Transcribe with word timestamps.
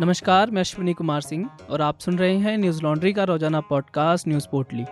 नमस्कार, 0.00 0.50
मैं 0.50 0.60
अश्विनी 0.60 0.92
कुमार 0.92 1.20
सिंह 1.20 1.48
और 1.70 1.80
आप 1.80 1.98
सुन 2.00 2.18
रहे 2.18 2.36
हैं 2.36 2.56
न्यूज़ 2.58 2.80
लॉन्ड्री 2.82 3.12
का 3.12 3.24
रोज़ाना 3.24 3.60
पॉडकास्ट 3.60 4.28
न्यूज़ 4.28 4.46
पोर्टली। 4.48 4.82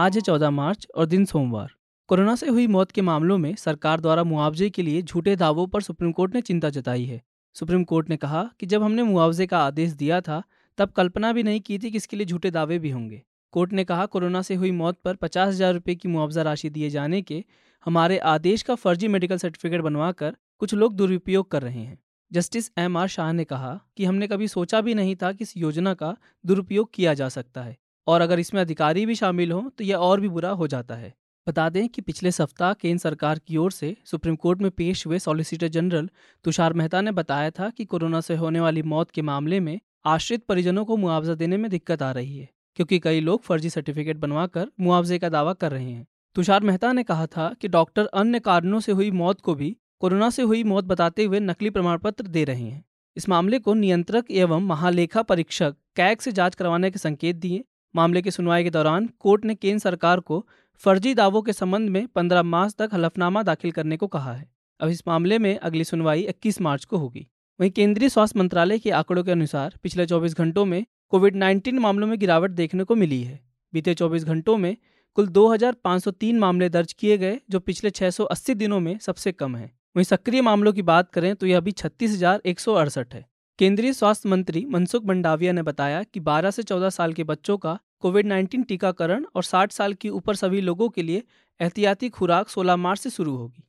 आज 0.00 0.14
है 0.14 0.20
चौदह 0.20 0.50
मार्च 0.50 0.86
और 0.96 1.06
दिन 1.06 1.24
सोमवार। 1.24 1.72
कोरोना 2.08 2.34
से 2.36 2.48
हुई 2.48 2.66
मौत 2.66 2.90
के 2.90 3.02
मामलों 3.02 3.38
में 3.38 3.54
सरकार 3.54 4.00
द्वारा 4.00 4.24
मुआवजे 4.24 4.70
के 4.70 4.82
लिए 4.82 5.02
झूठे 5.02 5.36
दावों 5.36 5.66
पर 5.66 5.82
सुप्रीम 5.82 6.12
कोर्ट 6.12 6.34
ने 6.34 6.40
चिंता 6.40 6.70
जताई 6.70 7.04
है। 7.04 7.20
सुप्रीम 7.56 7.84
कोर्ट 7.84 8.10
ने 8.10 8.16
कहा 8.16 8.48
कि 8.60 8.66
जब 8.66 8.82
हमने 8.82 9.02
मुआवजे 9.02 9.46
का 9.46 9.58
आदेश 9.58 9.92
दिया 9.94 10.20
था, 10.20 10.42
तब 10.78 10.90
कल्पना 10.90 11.32
भी 11.32 11.42
नहीं 11.42 11.60
की 11.60 11.78
थी 11.78 11.90
कि 11.90 11.96
इसके 11.96 12.16
लिए 12.16 12.26
झूठे 12.26 12.50
दावे 12.50 12.78
भी 12.78 12.90
होंगे। 12.90 13.22
कोर्ट 13.52 13.72
ने 13.72 13.84
कहा, 13.84 14.06
कोरोना 14.06 14.42
से 14.42 14.54
हुई 14.54 14.70
मौत 14.72 14.98
पर 15.04 15.14
पचास 15.16 15.48
हज़ार 15.48 15.74
रुपये 15.74 15.94
की 15.94 16.08
मुआवजा 16.08 16.42
राशि 16.42 16.70
दिए 16.70 16.90
जाने 16.90 17.22
के 17.22 17.44
हमारे 17.86 18.18
आदेश 18.18 18.62
का 18.62 18.74
फर्जी 18.74 19.08
मेडिकल 19.08 19.36
सर्टिफिकेट 19.38 19.80
बनवाकर 19.80 20.36
कुछ 20.60 20.74
लोग 20.74 20.94
दुरुपयोग 20.96 21.50
कर 21.50 21.62
रहे 21.62 21.80
हैं। 21.80 21.98
जस्टिस 22.30 22.70
एम 22.78 22.96
आर 22.96 23.08
शाह 23.08 23.32
ने 23.32 23.44
कहा 23.44 23.78
कि 23.96 24.04
हमने 24.04 24.26
कभी 24.26 24.48
सोचा 24.48 24.80
भी 24.80 24.94
नहीं 24.94 25.14
था 25.16 25.32
कि 25.32 25.44
इस 25.44 25.56
योजना 25.56 25.92
का 25.94 26.16
दुरुपयोग 26.44 26.90
किया 26.94 27.14
जा 27.14 27.28
सकता 27.28 27.62
है, 27.62 27.76
और 28.06 28.20
अगर 28.20 28.38
इसमें 28.38 28.60
अधिकारी 28.60 29.04
भी 29.06 29.14
शामिल 29.14 29.52
हों 29.52 29.68
तो 29.68 29.84
यह 29.84 29.96
और 29.98 30.20
भी 30.20 30.28
बुरा 30.28 30.50
हो 30.52 30.66
जाता 30.66 30.94
है। 30.94 31.12
बता 31.46 31.68
दें 31.68 31.88
कि 31.88 32.02
पिछले 32.02 32.30
सप्ताह 32.30 32.72
केंद्र 32.72 33.00
सरकार 33.00 33.38
की 33.38 33.56
ओर 33.56 33.72
से 33.72 33.96
सुप्रीम 34.04 34.36
कोर्ट 34.36 34.60
में 34.60 34.70
पेश 34.70 35.06
हुए 35.06 35.18
सॉलिसिटर 35.18 35.68
जनरल 35.68 36.08
तुषार 36.44 36.72
मेहता 36.72 37.00
ने 37.00 37.12
बताया 37.12 37.50
था 37.50 37.68
कि 37.70 37.84
कोरोना 37.84 38.20
से 38.20 38.36
होने 38.36 38.60
वाली 38.60 38.82
मौत 38.84 39.10
के 39.10 39.22
मामले 39.22 39.60
में 39.60 39.78
आश्रित 40.06 40.44
परिजनों 40.44 40.84
को 40.84 40.96
मुआवजा 40.96 41.34
देने 41.34 41.56
में 41.56 41.70
दिक्कत 41.70 42.02
आ 42.02 42.10
रही 42.12 42.36
है, 42.38 42.48
क्योंकि 42.76 42.98
कई 42.98 43.20
लोग 43.20 43.42
फर्जी 43.42 43.70
सर्टिफिकेट 43.70 44.16
बनवाकर 44.16 44.70
मुआवजे 44.80 45.18
का 45.18 45.28
दावा 45.28 45.52
कर 45.54 45.72
रहे 45.72 45.90
हैं। 45.90 46.06
तुषार 46.36 46.62
मेहता 46.62 46.92
ने 46.92 47.02
कहा 47.02 47.26
था 47.26 47.54
कि 47.60 47.68
डॉक्टर 47.68 48.06
अन्य 48.14 48.40
कारणों 48.40 48.80
से 48.80 48.92
हुई 48.92 49.10
मौत 49.12 49.40
को 49.40 49.54
भी 49.54 49.76
कोरोना 50.00 50.30
से 50.30 50.42
हुई 50.42 50.64
मौत 50.64 50.84
बताते 50.84 51.24
हुए 51.24 51.40
नकली 51.40 51.70
प्रमाण 51.70 51.98
पत्र 51.98 52.26
दे 52.26 52.44
रहे 52.44 52.62
हैं। 52.62 52.84
इस 53.16 53.28
मामले 53.28 53.58
को 53.58 53.74
नियंत्रक 53.74 54.30
एवं 54.30 54.60
महालेखा 54.60 55.22
परीक्षक 55.22 55.74
कैग 55.96 56.18
से 56.18 56.32
जाँच 56.32 56.54
करवाने 56.54 56.90
के 56.90 56.98
संकेत 56.98 57.36
दिए। 57.36 57.64
मामले 57.96 58.22
की 58.22 58.30
सुनवाई 58.30 58.64
के 58.64 58.70
दौरान 58.70 59.10
कोर्ट 59.18 59.44
ने 59.44 59.54
केंद्र 59.54 59.78
सरकार 59.78 60.20
को 60.20 60.46
फर्जी 60.78 61.14
दावों 61.14 61.42
के 61.42 61.52
संबंध 61.52 61.90
में 61.90 62.06
15 62.06 62.42
मार्च 62.42 62.74
तक 62.78 62.90
हलफनामा 62.92 63.42
दाखिल 63.42 63.72
करने 63.72 63.96
को 63.96 64.06
कहा 64.06 64.32
है। 64.32 64.50
अब 64.80 64.88
इस 64.88 65.02
मामले 65.08 65.38
में 65.38 65.58
अगली 65.58 65.84
सुनवाई 65.84 66.22
21 66.22 66.60
मार्च 66.60 66.84
को 66.84 66.96
होगी। 66.96 67.26
वहीं 67.60 67.70
केंद्रीय 67.70 68.08
स्वास्थ्य 68.08 68.38
मंत्रालय 68.38 68.78
के 68.78 68.90
आंकड़ों 68.90 69.24
के 69.24 69.30
अनुसार 69.30 69.78
पिछले 69.82 70.06
24 70.06 70.34
घंटों 70.34 70.64
में 70.64 70.86
कोविड 71.08 71.36
19 71.36 71.78
मामलों 71.78 72.06
में 72.06 72.18
गिरावट 72.18 72.50
देखने 72.50 72.84
को 72.84 72.94
मिली 72.94 73.22
है। 73.22 73.40
बीते 73.72 73.94
24 73.94 74.24
घंटों 74.24 74.56
में 74.56 74.76
कुल 75.14 75.26
2,503 75.26 76.38
मामले 76.38 76.68
दर्ज 76.68 76.92
किए 76.92 77.18
गए 77.18 77.40
जो 77.50 77.60
पिछले 77.60 77.90
680 77.90 78.54
दिनों 78.54 78.80
में 78.80 78.98
सबसे 78.98 79.32
कम 79.32 79.56
है। 79.56 79.75
वहीं 79.96 80.04
सक्रिय 80.04 80.42
मामलों 80.42 80.72
की 80.72 80.82
बात 80.82 81.10
करें 81.10 81.36
तो 81.36 81.46
यह 81.46 81.56
अभी 81.56 81.72
छत्तीस 81.72 82.22
है। 82.22 83.26
केंद्रीय 83.58 83.92
स्वास्थ्य 83.92 84.28
मंत्री 84.28 84.64
मनसुख 84.64 85.04
मंडाविया 85.04 85.52
ने 85.52 85.62
बताया 85.62 86.02
कि 86.02 86.20
12 86.20 86.50
से 86.50 86.62
14 86.62 86.90
साल 86.90 87.12
के 87.12 87.24
बच्चों 87.24 87.58
का 87.58 87.78
कोविड 88.00 88.26
19 88.26 88.64
टीकाकरण 88.64 89.26
और 89.34 89.42
60 89.42 89.72
साल 89.72 89.94
की 89.94 90.08
ऊपर 90.08 90.36
सभी 90.36 90.60
लोगों 90.60 90.88
के 90.88 91.02
लिए 91.02 91.22
एहतियाती 91.60 92.08
खुराक 92.08 92.48
16 92.48 92.76
मार्च 92.76 93.00
से 93.00 93.10
शुरू 93.10 93.36
होगी। 93.36 93.64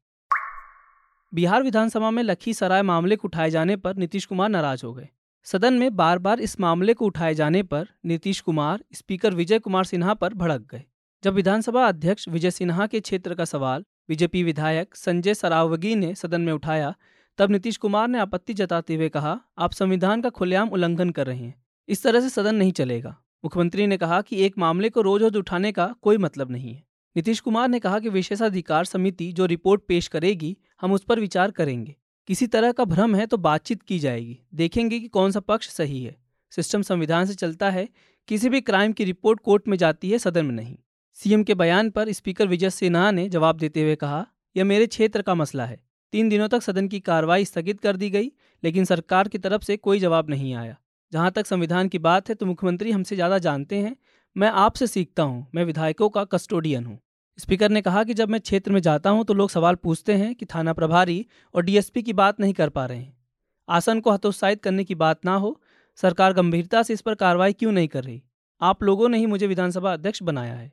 बिहार 1.33 1.63
विधानसभा 1.63 2.11
में 2.11 2.23
लखीसराय 2.23 2.81
मामले 2.81 3.15
को 3.15 3.27
उठाए 3.27 3.49
जाने 3.49 3.75
पर 3.75 3.95
नीतीश 3.95 4.25
कुमार 4.25 4.49
नाराज़ 4.49 4.85
हो 4.85 4.93
गए। 4.93 5.09
सदन 5.43 5.73
में 5.73 5.95
बार 5.95 6.19
बार 6.19 6.39
इस 6.39 6.59
मामले 6.59 6.93
को 6.93 7.05
उठाए 7.05 7.33
जाने 7.33 7.63
पर 7.63 7.87
नीतीश 8.05 8.39
कुमार, 8.39 8.83
स्पीकर 8.93 9.33
विजय 9.33 9.59
कुमार 9.59 9.83
सिन्हा 9.83 10.13
पर 10.13 10.33
भड़क 10.33 10.61
गए। 10.71 10.83
जब 11.23 11.33
विधानसभा 11.33 11.87
अध्यक्ष 11.87 12.27
विजय 12.27 12.51
सिन्हा 12.51 12.87
के 12.87 12.99
क्षेत्र 12.99 13.35
का 13.35 13.45
सवाल 13.45 13.85
बीजेपी 14.09 14.43
विधायक 14.43 14.95
संजय 14.95 15.33
सरावगी 15.33 15.95
ने 15.95 16.15
सदन 16.15 16.41
में 16.41 16.53
उठाया। 16.53 16.95
तब 17.37 17.51
नीतीश 17.51 17.77
कुमार 17.77 18.07
ने 18.07 18.19
आपत्ति 18.19 18.53
जताते 18.53 18.95
हुए 18.95 19.09
कहा, 19.09 19.39
आप 19.57 19.71
संविधान 19.71 20.21
का 20.21 20.29
खुलेआम 20.29 20.69
उल्लंघन 20.69 21.09
कर 21.09 21.27
रहे 21.27 21.37
हैं। 21.37 21.65
इस 21.87 22.03
तरह 22.03 22.21
से 22.21 22.29
सदन 22.29 22.55
नहीं 22.55 22.71
चलेगा। 22.71 23.17
मुख्यमंत्री 23.45 23.87
ने 23.87 23.97
कहा 23.97 24.21
कि 24.21 24.45
एक 24.45 24.57
मामले 24.57 24.89
को 24.89 25.01
रोज 25.01 25.21
रोज 25.21 25.35
उठाने 25.35 25.71
का 25.71 25.95
कोई 26.01 26.17
मतलब 26.17 26.51
नहीं 26.51 26.73
है। 26.73 26.83
नीतीश 27.17 27.39
कुमार 27.39 27.69
ने 27.69 27.79
कहा 27.79 27.99
कि 27.99 28.09
विशेषाधिकार 28.09 28.85
समिति 28.85 29.31
जो 29.31 29.45
रिपोर्ट 29.45 29.81
पेश 29.87 30.07
करेगी, 30.07 30.57
हम 30.81 30.91
उस 30.91 31.03
पर 31.03 31.19
विचार 31.19 31.51
करेंगे। 31.51 31.95
किसी 32.27 32.47
तरह 32.47 32.71
का 32.71 32.85
भ्रम 32.85 33.15
है 33.15 33.25
तो 33.25 33.37
बातचीत 33.37 33.83
की 33.83 33.99
जाएगी। 33.99 34.39
देखेंगे 34.53 34.99
कि 34.99 35.07
कौन 35.07 35.31
सा 35.31 35.39
पक्ष 35.39 35.69
सही 35.69 36.03
है। 36.03 36.17
सिस्टम 36.49 36.81
संविधान 36.81 37.25
से 37.25 37.33
चलता 37.33 37.69
है। 37.69 37.89
किसी 38.27 38.49
भी 38.49 38.61
क्राइम 38.61 38.93
की 38.93 39.03
रिपोर्ट 39.03 39.39
कोर्ट 39.39 39.67
में 39.67 39.77
जाती 39.77 40.09
है, 40.09 40.17
सदन 40.17 40.45
में 40.45 40.55
नहीं। 40.55 40.77
सीएम 41.21 41.43
के 41.43 41.53
बयान 41.55 41.89
पर 41.89 42.11
स्पीकर 42.11 42.47
विजय 42.47 42.69
सिन्हा 42.69 43.09
ने 43.11 43.27
जवाब 43.29 43.57
देते 43.57 43.81
हुए 43.81 43.95
कहा, 43.95 44.25
यह 44.55 44.65
मेरे 44.65 44.87
क्षेत्र 44.87 45.21
का 45.21 45.35
मसला 45.35 45.65
है। 45.65 45.79
तीन 46.13 46.29
दिनों 46.29 46.47
तक 46.47 46.61
सदन 46.61 46.87
की 46.87 46.99
कार्रवाई 46.99 47.45
स्थगित 47.45 47.79
कर 47.79 47.95
दी 47.95 48.09
गई, 48.09 48.31
लेकिन 48.63 48.85
सरकार 48.85 49.27
की 49.27 49.37
तरफ़ 49.37 49.63
से 49.63 49.77
कोई 49.77 49.99
जवाब 49.99 50.29
नहीं 50.29 50.53
आया। 50.53 50.75
जहाँ 51.11 51.31
तक 51.31 51.45
संविधान 51.45 51.87
की 51.87 51.99
बात 51.99 52.29
है 52.29 52.35
तो 52.35 52.45
मुख्यमंत्री 52.45 52.91
हमसे 52.91 53.15
ज़्यादा 53.15 53.37
जानते 53.37 53.75
हैं। 53.75 53.95
मैं 54.35 54.49
आपसे 54.49 54.87
सीखता 54.87 55.23
हूँ, 55.23 55.45
मैं 55.55 55.63
विधायकों 55.65 56.09
का 56.09 56.23
कस्टोडियन 56.25 56.85
हूँ। 56.85 56.99
स्पीकर 57.39 57.69
ने 57.69 57.81
कहा 57.81 58.03
कि 58.03 58.13
जब 58.13 58.29
मैं 58.29 58.41
क्षेत्र 58.41 58.71
में 58.71 58.81
जाता 58.81 59.09
हूँ 59.09 59.25
तो 59.25 59.33
लोग 59.33 59.49
सवाल 59.49 59.75
पूछते 59.75 60.13
हैं 60.13 60.33
कि 60.35 60.45
थाना 60.45 60.73
प्रभारी 60.73 61.25
और 61.55 61.63
डीएसपी 61.63 62.01
की 62.01 62.13
बात 62.13 62.39
नहीं 62.39 62.53
कर 62.53 62.69
पा 62.69 62.85
रहे 62.85 62.97
हैं। 62.97 63.17
आसन 63.67 63.99
को 63.99 64.11
हतोत्साहित 64.11 64.63
करने 64.63 64.83
की 64.83 64.95
बात 64.95 65.25
ना 65.25 65.35
हो, 65.35 65.59
सरकार 65.99 66.33
गंभीरता 66.33 66.83
से 66.83 66.93
इस 66.93 67.01
पर 67.01 67.15
कार्रवाई 67.15 67.53
क्यों 67.53 67.71
नहीं 67.71 67.87
कर 67.87 68.03
रही? 68.03 68.21
आप 68.61 68.83
लोगों 68.83 69.09
ने 69.09 69.17
ही 69.17 69.25
मुझे 69.25 69.47
विधानसभा 69.47 69.93
अध्यक्ष 69.93 70.23
बनाया 70.23 70.53
है। 70.53 70.71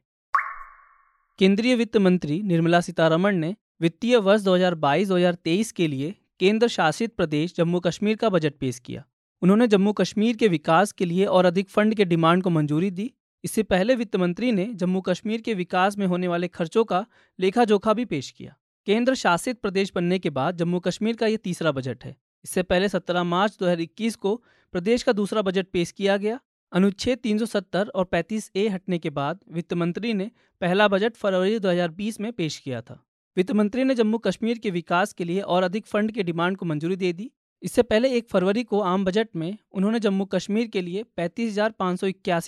केंद्रीय 1.39 1.75
वित्त 1.75 1.97
मंत्री 1.97 2.43
निर्मला 2.43 2.81
सीतारमण 2.81 3.37
ने 3.37 3.55
वित्तीय 3.81 4.17
वर्ष 4.17 4.43
2022-2023 4.43 5.73
के 5.73 5.87
लिए 5.87 6.15
केंद्र 6.41 6.69
शासित 6.69 7.15
प्रदेश 7.17 7.55
जम्मू 7.57 7.81
कश्मीर 7.81 8.17
का 8.17 8.29
बजट 8.29 8.55
पेश 8.55 8.79
किया। 8.79 9.05
उन्होंने 9.43 9.67
जम्मू 9.67 9.93
कश्मीर 9.93 10.37
के 10.37 10.49
विकास 10.49 10.93
के 10.93 11.05
लिए 11.05 11.25
और 11.25 11.45
अधिक 11.45 11.69
फंड 11.69 11.95
के 11.95 12.05
डिमांड 12.05 12.43
को 12.43 12.51
मंजूरी 12.51 12.91
दी। 12.91 13.11
इससे 13.45 13.63
पहले 13.63 13.95
वित्त 13.95 14.17
मंत्री 14.17 14.53
ने 14.53 14.65
जम्मू 14.75 15.01
कश्मीर 15.01 15.41
के 15.41 15.55
विकास 15.55 15.99
में 15.99 16.07
होने 16.07 16.29
वाले 16.29 16.49
खर्चों 16.49 16.85
का 16.85 17.05
लेखा 17.39 17.65
जोखा 17.65 17.93
भी 17.93 18.05
पेश 18.05 18.31
किया। 18.31 18.57
केंद्र 18.87 19.15
शासित 19.15 19.61
प्रदेश 19.61 19.93
बनने 19.95 20.19
के 20.19 20.31
बाद 20.31 20.57
जम्मू 20.57 20.81
कश्मीर 20.81 21.17
का 21.17 21.27
यह 21.27 21.37
तीसरा 21.37 21.73
बजट 21.73 22.05
है। 22.05 22.17
इससे 22.45 22.63
पहले 22.63 22.89
17 22.89 23.25
मार्च 23.25 23.57
2021 23.61 24.17
को 24.17 24.43
प्रदेश 24.73 25.03
का 25.03 25.13
दूसरा 25.13 25.43
बजट 25.43 25.67
पेश 25.67 25.93
किया 25.93 26.17
गया। 26.17 26.41
अनुच्छेद 26.75 27.19
370 27.19 27.89
और 27.89 28.05
35 28.05 28.51
ए 28.57 28.69
हटने 28.69 28.99
के 28.99 29.11
बाद 29.11 29.41
वित्त 29.53 29.75
मंत्री 29.75 30.15
ने 30.15 30.31
पहला 30.61 30.89
बजट 30.89 31.17
फरवरी 31.17 31.59
2020 31.59 32.19
में 32.21 32.33
पेश 32.33 32.57
किया 32.59 32.81
था। 32.81 32.99
वित्त 33.37 33.53
मंत्री 33.53 33.85
ने 33.85 33.95
जम्मू 33.95 34.19
कश्मीर 34.19 34.59
के 34.59 34.71
विकास 34.71 35.13
के 35.13 35.25
लिए 35.25 35.41
और 35.41 35.63
अधिक 35.63 35.87
फंड 35.87 36.13
के 36.13 36.23
डिमांड 36.23 36.57
को 36.57 36.67
मंजूरी 36.67 36.97
दे 36.97 37.13
दी। 37.13 37.31
इससे 37.63 37.83
पहले 37.83 38.11
एक 38.13 38.29
फरवरी 38.29 38.65
को 38.65 38.81
आम 38.81 39.05
बजट 39.05 39.29
में 39.37 39.57
उन्होंने 39.73 40.01
जम्मू 40.01 40.25
कश्मीर 40.25 40.67
के 40.67 40.81
लिए 40.81 41.03
पैंतीस 41.17 41.59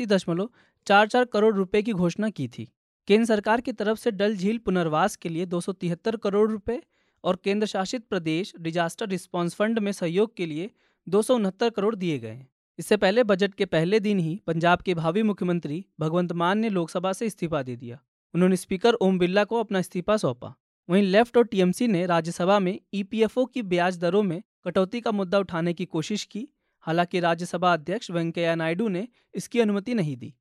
दशमलव 0.06 0.50
चार 0.87 1.06
चार 1.06 1.25
करोड़ 1.25 1.54
रुपए 1.54 1.82
की 1.82 1.93
घोषणा 1.93 2.31
की 2.31 2.48
थी। 2.48 2.69
केंद्र 3.08 3.25
सरकार 3.25 3.60
की 3.60 3.72
तरफ़ 3.72 3.98
से 3.98 4.10
डल 4.10 4.37
झील 4.37 4.58
पुनर्वास 4.58 5.16
के 5.16 5.28
लिए 5.28 5.47
दो 5.47 5.60
सौ 5.60 5.72
तिहत्तर 5.72 6.16
करोड़ 6.16 6.50
रुपए 6.50 6.81
और 7.25 7.41
केंद्र 7.44 7.66
शासित 7.66 8.08
प्रदेश 8.10 8.53
डिजास्टर 8.60 9.08
रिस्पांस 9.08 9.54
फंड 9.54 9.78
में 9.78 9.93
सहयोग 9.93 10.37
के 10.37 10.47
लिए 10.47 10.70
दो 11.08 11.22
सौ 11.22 11.34
उनहत्तर 11.34 11.70
करोड़ 11.70 11.94
दिए 11.94 12.19
गए 12.19 12.47
इससे 12.78 12.97
पहले 12.97 13.25
बजट 13.25 13.54
के 13.54 13.64
पहले 13.64 14.00
दिन 14.00 14.19
ही 14.19 14.41
पंजाब 14.47 14.81
के 14.81 14.94
भावी 14.94 15.22
मुख्यमंत्री 15.22 15.87
भगवंत 16.00 16.32
मान 16.32 16.59
ने 16.59 16.69
लोकसभा 16.69 17.12
से 17.12 17.26
इस्तीफा 17.26 17.62
दे 17.62 17.76
दिया। 17.76 17.98
उन्होंने 18.34 18.56
स्पीकर 18.56 18.94
ओम 18.94 19.19
बिरला 19.19 19.44
को 19.44 19.60
अपना 19.60 19.78
इस्तीफा 19.78 20.16
सौंपा। 20.16 20.54
वहीं 20.91 21.03
लेफ़्ट 21.03 21.37
और 21.37 21.44
टीएमसी 21.44 21.88
ने 21.88 22.06
राज्यसभा 22.06 22.59
में 22.59 22.81
ईपीएफओ 22.94 23.44
की 23.44 23.62
ब्याज 23.62 23.98
दरों 23.98 24.22
में 24.22 24.42
कटौती 24.64 25.00
का 25.00 25.10
मुद्दा 25.10 25.38
उठाने 25.38 25.75
की 25.75 25.84
कोशिश 25.84 26.25
की। 26.25 26.48
हालाँकि 26.81 27.20
राज्यसभा 27.20 27.72
अध्यक्ष 27.72 28.10
वेंकैया 28.10 28.54
नायडू 28.54 28.88
ने 28.88 29.08
इसकी 29.34 29.60
अनुमति 29.60 29.94
नहीं 29.94 30.16
दी। 30.16 30.34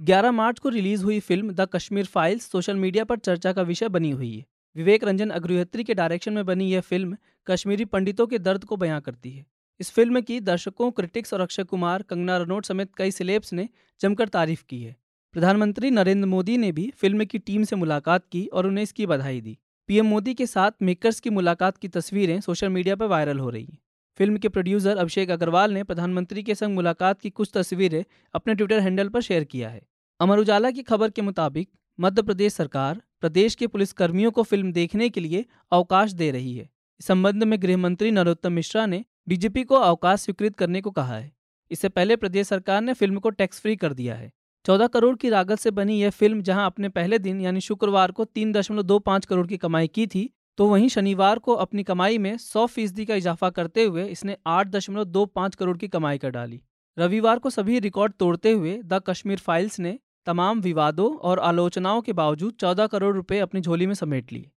11 0.00 0.30
मार्च 0.30 0.58
को 0.58 0.68
रिलीज़ 0.68 1.04
हुई 1.04 1.20
film 1.20 1.52
the 1.52 1.60
Kashmir 1.60 2.06
files 2.06 2.50
social 2.50 2.76
media 2.76 3.04
पर 3.04 3.18
चर्चा 3.18 3.52
का 3.52 3.62
विषय 3.62 3.88
बनी 3.88 4.10
हुई 4.10 4.36
है। 4.36 4.44
विवेक 4.76 5.04
रंजन 5.04 5.30
अग्रहोत्री 5.30 5.84
के 5.84 5.94
डायरेक्शन 5.94 6.32
में 6.32 6.46
बनी 6.46 6.72
यह 6.72 6.80
फ़िल्म 6.80 7.16
कश्मीरी 7.46 7.84
पंडितों 7.84 8.26
के 8.26 8.38
दर्द 8.38 8.64
को 8.64 8.76
बयां 8.76 9.00
करती 9.00 9.30
है। 9.30 9.46
इस 9.80 9.90
फ़िल्म 9.90 10.20
की 10.20 10.38
दर्शकों, 10.40 10.90
क्रिटिक्स 10.90 11.34
और 11.34 11.40
अक्षय 11.40 11.64
कुमार, 11.64 12.02
कंगना 12.02 12.36
रनौत 12.36 12.64
समेत 12.64 12.94
कई 12.96 13.10
सिलेब्स 13.10 13.52
ने 13.52 13.68
जमकर 14.00 14.28
तारीफ़ 14.28 14.64
की 14.68 14.82
है। 14.82 14.96
प्रधानमंत्री 15.34 15.90
नरेंद्र 15.90 16.28
मोदी 16.28 16.56
ने 16.56 16.70
भी 16.72 16.90
फ़िल्म 16.90 17.24
की 17.24 17.38
टीम 17.38 17.64
से 17.64 17.76
मुलाकात 17.76 18.26
की 18.26 18.46
और 18.46 18.66
उन्हें 18.66 18.82
इसकी 18.82 19.06
बधाई 19.06 19.40
दी। 19.40 19.56
पीएम 19.88 20.06
मोदी 20.06 20.34
के 20.34 20.46
साथ 20.46 20.70
मेकर्स 20.82 21.20
की 21.20 21.30
मुलाकात 21.30 21.76
की 21.76 21.88
तस्वीरें 21.88 22.40
सोशल 22.40 22.68
मीडिया 22.68 22.96
पर 22.96 23.06
वायरल 23.06 23.38
हो 23.38 23.50
रही 23.50 23.64
हैं। 23.64 23.78
फ़िल्म 24.18 24.36
के 24.36 24.48
प्रोड्यूसर 24.48 24.96
अभिषेक 24.96 25.30
अग्रवाल 25.30 25.72
ने 25.72 25.82
प्रधानमंत्री 25.84 26.42
के 26.42 26.54
संग 26.54 26.74
मुलाकात 26.74 27.20
की 27.20 27.30
कुछ 27.30 27.50
तस्वीरें 27.54 28.04
अपने 28.34 28.54
ट्विटर 28.54 28.80
हैंडल 28.80 29.08
पर 29.08 29.20
शेयर 29.20 29.44
किया 29.44 29.68
है। 29.68 29.82
अमर 30.20 30.38
उजाला 30.38 30.70
की 30.70 30.82
खबर 30.82 31.10
के 31.10 31.22
मुताबिक, 31.22 31.68
मध्य 31.98 32.22
प्रदेश 32.22 32.52
सरकार 32.52 33.02
प्रदेश 33.20 33.54
के 33.54 33.66
पुलिसकर्मियों 33.66 34.30
को 34.30 34.42
फ़िल्म 34.42 34.72
देखने 34.72 35.08
के 35.08 35.20
लिए 35.20 35.44
अवकाश 35.72 36.12
दे 36.12 36.30
रही 36.30 36.56
है। 36.56 36.68
इस 37.00 37.06
संबंध 37.06 37.44
में 37.44 37.60
गृह 37.62 37.76
मंत्री 37.76 38.10
नरोत्तम 38.10 38.52
मिश्रा 38.52 38.86
ने 38.86 39.04
डीजीपी 39.28 39.62
को 39.64 39.74
अवकाश 39.74 40.20
स्वीकृत 40.20 40.56
करने 40.56 40.80
को 40.80 40.90
कहा 40.90 41.14
है। 41.14 41.32
इससे 41.70 41.88
पहले 41.88 42.16
प्रदेश 42.16 42.46
सरकार 42.46 42.80
ने 42.80 42.92
फ़िल्म 42.94 43.18
को 43.18 43.30
टैक्स 43.30 43.60
फ्री 43.60 43.74
कर 43.76 43.92
दिया 43.92 44.14
है। 44.14 44.30
चौदह 44.64 44.86
करोड़ 44.86 45.16
की 45.16 45.30
लागत 45.30 45.58
से 45.58 45.70
बनी 45.70 45.98
यह 46.00 46.10
फ़िल्म 46.10 46.42
जहाँ 46.42 46.66
अपने 46.66 46.88
पहले 46.88 47.18
दिन 47.18 47.40
यानी 47.40 47.60
शुक्रवार 47.60 48.10
को 48.10 48.24
तीन 48.24 48.52
दशमलव 48.52 48.82
दो 48.82 48.98
पाँच 48.98 49.26
करोड़ 49.26 49.46
की 49.46 49.56
कमाई 49.56 49.88
की 49.88 50.06
थी 50.06 50.30
तो 50.58 50.66
वहीं 50.68 50.88
शनिवार 50.88 51.38
को 51.38 51.54
अपनी 51.54 51.82
कमाई 51.82 52.18
में 52.18 52.36
सौ 52.38 52.66
फ़ीसदी 52.66 53.04
का 53.04 53.14
इजाफा 53.14 53.50
करते 53.50 53.84
हुए 53.84 54.04
इसने 54.04 54.36
8.25 54.46 55.54
करोड़ 55.54 55.76
की 55.78 55.88
कमाई 55.88 56.18
कर 56.18 56.30
डाली। 56.30 56.60
रविवार 56.96 57.38
को 57.38 57.50
सभी 57.50 57.78
रिकॉर्ड 57.78 58.12
तोड़ते 58.12 58.52
हुए 58.52 58.80
द 58.84 59.02
कश्मीर 59.06 59.38
फाइल्स 59.38 59.78
ने 59.80 59.98
तमाम 60.26 60.60
विवादों 60.60 61.14
और 61.18 61.38
आलोचनाओं 61.38 62.00
के 62.02 62.12
बावजूद 62.12 62.54
14 62.54 62.86
करोड़ 62.86 63.14
रुपए 63.16 63.38
अपनी 63.38 63.60
झोली 63.60 63.86
में 63.86 63.94
समेट 63.94 64.32
लिए। 64.32 64.50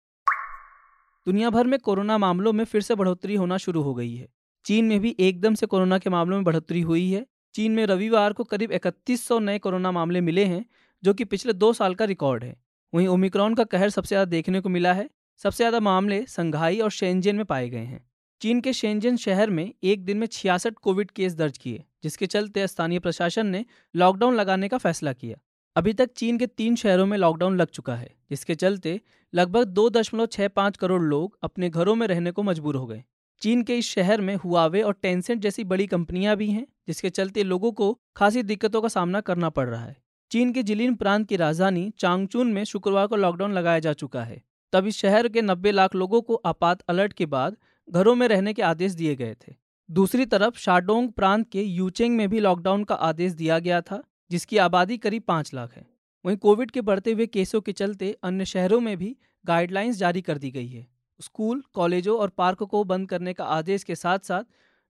दुनिया 1.28 1.50
भर 1.50 1.68
में 1.68 1.80
कोरोना 1.80 2.18
मामलों 2.18 2.54
में 2.54 2.66
फिर 2.66 2.82
से 2.82 2.96
बढ़ोतरी 2.96 3.36
होना 3.36 3.58
शुरू 3.58 3.82
हो 3.82 3.94
गई 3.94 4.16
है। 4.16 4.28
चीन 4.66 4.86
में 4.86 5.00
भी 5.00 5.16
एकदम 5.20 5.54
से 5.54 5.66
कोरोना 5.66 5.98
के 5.98 6.10
मामलों 6.10 6.38
में 6.38 6.44
बढ़ोतरी 6.44 6.82
हुई 6.82 7.10
है। 7.12 7.26
चीन 7.56 7.72
में 7.72 7.86
रविवार 7.86 8.34
को 8.34 8.44
करीब 8.44 8.72
इकतीस 8.72 9.32
नए 9.32 9.60
कोरोना 9.60 9.92
मामले 9.92 10.22
मिले 10.22 10.46
हैं, 10.46 10.66
जो 11.04 11.14
कि 11.14 11.26
पिछले 11.26 11.54
दो 11.54 11.72
साल 11.74 11.96
का 11.96 12.06
रिकॉर्ड 12.06 12.44
है। 12.44 12.56
वहीं 12.94 13.08
ओमिक्रॉन 13.08 13.56
का 13.56 13.64
कहर 13.64 13.90
सबसे 13.90 14.08
ज़्यादा 14.08 14.30
देखने 14.30 14.62
को 14.62 14.70
मिला 14.70 14.94
है। 14.94 15.10
सबसे 15.42 15.58
ज़्यादा 15.58 15.80
मामले 15.80 16.24
संघाई 16.28 16.80
और 16.80 16.92
शेंजेन 16.92 17.36
में 17.36 17.46
पाए 17.46 17.70
गए 17.70 17.78
हैं। 17.78 18.06
चीन 18.42 18.62
के 18.62 18.74
शेंजेन 18.74 19.18
शहर 19.18 19.50
में 19.50 19.72
एक 19.84 20.04
दिन 20.06 20.18
में 20.18 20.28
छियासठ 20.28 20.74
कोविड 20.74 21.12
केस 21.12 21.34
दर्ज 21.34 21.58
किए, 21.58 21.84
जिसके 22.04 22.26
चलते 22.26 22.68
स्थानीय 22.68 23.00
प्रशासन 23.00 23.48
ने 23.48 23.66
लॉकडाउन 23.96 24.36
लगाने 24.36 24.68
का 24.68 24.78
फैसला 24.78 25.14
किया। 25.14 25.38
अभी 25.76 25.94
तक 25.94 26.12
चीन 26.14 26.38
के 26.38 26.48
तीन 26.48 26.76
शहरों 26.76 27.06
में 27.06 27.18
लॉकडाउन 27.18 27.58
लग 27.58 27.68
चुका 27.68 27.96
है, 27.96 28.10
जिसके 28.30 28.56
चलते 28.56 29.00
लगभग 29.34 29.64
दो 29.64 29.90
दशमलव 29.90 30.26
छः 30.26 30.48
पाँच 30.48 30.78
करोड़ 30.78 31.02
लोग 31.02 31.38
अपने 31.44 31.70
घरों 31.70 31.96
में 31.96 32.08
रहने 32.08 32.32
को 32.32 32.44
मजबूर 32.44 32.76
हो 32.76 32.86
गए। 32.88 33.04
चीन 33.42 33.64
के 33.64 33.78
इस 33.78 33.86
शहर 33.86 34.22
में 34.22 34.36
हुआवे 34.36 34.82
और 34.82 34.94
टेंसेंट 34.94 35.42
जैसी 35.42 35.64
बड़ी 35.64 35.88
कंपनियाँ 35.88 36.36
भी 36.36 36.52
हैं, 36.52 36.68
जिसके 36.88 37.10
चलते 37.10 37.44
लोगों 37.44 37.72
को 37.72 38.00
खासी 38.16 38.44
दिक्कतों 38.44 38.82
का 38.82 38.88
सामना 38.88 39.22
करना 39.22 39.50
पड़ 39.50 39.70
रहा 39.70 39.86
है। 39.86 39.98
चीन 40.32 40.54
के 40.54 40.64
जिलिन 40.64 40.96
प्रांत 40.96 41.30
की 41.30 41.36
राजधानी 41.36 41.94
चांगचून 42.00 42.54
में 42.54 42.64
शुक्रवार 42.64 43.08
को 43.08 43.16
लॉकडाउन 43.16 43.54
लगाया 43.54 43.80
जा 43.80 43.94
चुका 43.94 44.24
है। 44.24 44.44
तब 44.74 44.88
इस 44.88 44.98
शहर 44.98 45.28
के 45.28 45.42
90 45.42 45.72
लाख 45.72 45.96
लोगों 45.96 46.22
को 46.22 46.36
आपात 46.36 46.82
अलर्ट 46.82 47.14
के 47.14 47.26
बाद 47.26 47.58
घरों 47.90 48.16
में 48.16 48.28
रहने 48.28 48.54
के 48.54 48.62
आदेश 48.62 48.92
दिए 48.92 49.16
गए 49.16 49.36
थे। 49.48 49.56
दूसरी 49.92 50.26
तरफ़ 50.26 50.58
शाडोंग 50.58 51.12
प्रांत 51.12 51.50
के 51.52 51.62
यूचेंग 51.62 52.18
में 52.18 52.30
भी 52.30 52.40
लॉकडाउन 52.40 52.84
का 52.84 52.96
आदेश 52.96 53.32
दिया 53.32 53.60
गया 53.60 53.82
था, 53.82 54.04
जिसकी 54.32 54.58
आबादी 54.58 54.98
करीब 54.98 55.24
पाँच 55.28 55.54
लाख 55.54 55.76
है। 55.76 55.88
वहीं 56.26 56.38
कोविड 56.38 56.72
के 56.72 56.82
बढ़ते 56.82 57.12
हुए 57.12 57.26
केसों 57.26 57.62
के 57.62 57.72
चलते 57.72 58.18
अन्य 58.24 58.46
शहरों 58.46 58.80
में 58.80 58.98
भी 58.98 59.18
गाइडलाइंस 59.46 59.96
जारी 59.96 60.22
कर 60.22 60.38
दी 60.38 60.52
गई 60.52 60.68
है। 60.68 60.99
स्कूल, 61.22 61.64
कॉलेजों 61.74 62.20
और 62.20 62.30
पार्क 62.30 62.64
को 62.64 62.84
बंद 62.84 63.10
करने 63.10 63.34
का 63.34 63.44
आदेश 63.44 63.84
के 63.84 63.96
साथ 63.96 64.20
साथ 64.20 64.44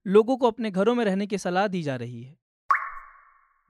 लोगों 0.06 0.36
को 0.36 0.46
अपने 0.46 0.70
घरों 0.70 0.94
में 0.94 1.04
रहने 1.04 1.26
की 1.26 1.38
सलाह 1.38 1.66
दी 1.66 1.82
जा 1.82 1.96
रही 1.96 2.22
है। 2.22 2.36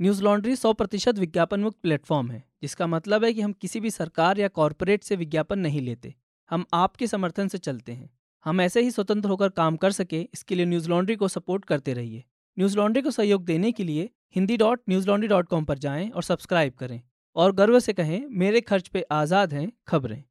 न्यूज़ 0.01 0.23
लॉन्ड्री 0.23 0.57
सौ 0.57 0.73
प्रतिशत 0.73 1.19
विज्ञापन 1.19 1.61
मुक्त 1.61 1.79
प्लेटफॉर्म 1.83 2.31
है, 2.31 2.45
जिसका 2.63 2.87
मतलब 2.87 3.25
है 3.25 3.33
कि 3.33 3.41
हम 3.41 3.53
किसी 3.53 3.81
भी 3.81 3.91
सरकार 3.91 4.39
या 4.39 4.49
कॉरपोरेट 4.49 5.03
से 5.03 5.17
विज्ञापन 5.17 5.59
नहीं 5.59 5.81
लेते। 5.81 6.15
हम 6.51 6.65
आपके 6.75 7.07
समर्थन 7.07 7.49
से 7.49 7.59
चलते 7.59 7.93
हैं। 7.93 8.11
हम 8.45 8.61
ऐसे 8.61 8.83
ही 8.83 8.91
स्वतंत्र 8.91 9.29
होकर 9.29 9.49
काम 9.49 9.77
कर 9.77 9.91
सके, 9.91 10.21
इसके 10.35 10.55
लिए 10.55 10.67
न्यूज़ 10.67 10.89
लॉन्ड्री 10.89 11.17
को 11.17 11.29
सपोर्ट 11.29 11.65
करते 11.65 11.93
रहिए। 11.93 12.25
न्यूज़ 12.59 12.77
लॉन्ड्री 12.77 13.03
को 13.03 13.11
सहयोग 13.11 13.45
देने 13.45 13.73
के 13.73 13.85
लिए 13.85 14.11
Hindi 14.35 14.57
dot 14.57 14.81
news 14.89 15.07
laundry 15.07 15.29
dot 15.29 15.49
com 15.49 15.65
पर 15.65 15.79
जाएँ 15.79 16.11
और 16.11 16.23
सब्सक्राइब 16.23 16.73
करें। 16.73 17.03
और 17.37 17.53
गर्व 17.53 17.81
से 17.81 17.93
कहें, 17.93 18.27
मेरे 18.29 18.61
खर्च 18.61 18.89
पे 18.89 19.05
आज़ाद 19.11 19.53
हैं 19.53 19.73
खबरें। 19.89 20.23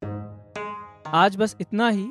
आज 1.06 1.36
बस 1.36 1.56
इतना 1.60 1.88
ही। 1.88 2.10